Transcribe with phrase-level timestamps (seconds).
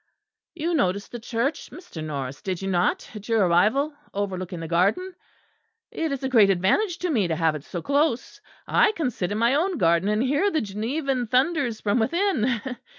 [0.55, 2.03] "You noticed the church, Mr.
[2.03, 5.13] Norris, did you not, at your arrival, overlooking the garden?
[5.91, 8.41] It is a great advantage to me to have it so close.
[8.65, 12.77] I can sit in my own garden and hear the Genevan thunders from within.